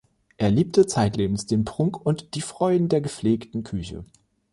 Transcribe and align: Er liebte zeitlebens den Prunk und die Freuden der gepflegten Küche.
Er 0.37 0.49
liebte 0.49 0.87
zeitlebens 0.87 1.45
den 1.45 1.63
Prunk 1.63 2.03
und 2.03 2.33
die 2.33 2.41
Freuden 2.41 2.89
der 2.89 3.01
gepflegten 3.01 3.63
Küche. 3.63 4.03